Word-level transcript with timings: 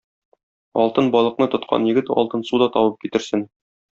Алтын 0.83 1.11
балыкны 1.15 1.47
тоткан 1.57 1.85
егет 1.91 2.11
алтын 2.21 2.47
су 2.51 2.63
да 2.65 2.71
табып 2.79 2.97
китерсен. 3.05 3.45